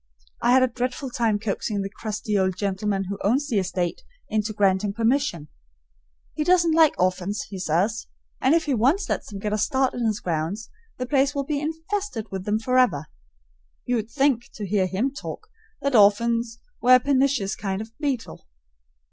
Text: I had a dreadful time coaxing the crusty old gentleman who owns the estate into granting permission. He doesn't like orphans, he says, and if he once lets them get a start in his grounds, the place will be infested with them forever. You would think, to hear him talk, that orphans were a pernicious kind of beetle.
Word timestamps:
I 0.41 0.53
had 0.53 0.63
a 0.63 0.67
dreadful 0.67 1.11
time 1.11 1.37
coaxing 1.37 1.83
the 1.83 1.89
crusty 1.91 2.35
old 2.35 2.57
gentleman 2.57 3.03
who 3.03 3.19
owns 3.23 3.47
the 3.47 3.59
estate 3.59 4.01
into 4.29 4.51
granting 4.51 4.93
permission. 4.93 5.47
He 6.33 6.43
doesn't 6.43 6.73
like 6.73 6.99
orphans, 6.99 7.43
he 7.51 7.59
says, 7.59 8.07
and 8.41 8.55
if 8.55 8.65
he 8.65 8.73
once 8.73 9.07
lets 9.09 9.29
them 9.29 9.37
get 9.37 9.53
a 9.53 9.59
start 9.59 9.93
in 9.93 10.07
his 10.07 10.19
grounds, 10.19 10.71
the 10.97 11.05
place 11.05 11.35
will 11.35 11.43
be 11.45 11.61
infested 11.61 12.31
with 12.31 12.45
them 12.45 12.57
forever. 12.57 13.09
You 13.85 13.97
would 13.97 14.09
think, 14.09 14.49
to 14.55 14.65
hear 14.65 14.87
him 14.87 15.13
talk, 15.13 15.49
that 15.83 15.93
orphans 15.95 16.57
were 16.81 16.95
a 16.95 16.99
pernicious 16.99 17.55
kind 17.55 17.79
of 17.79 17.95
beetle. 17.99 18.47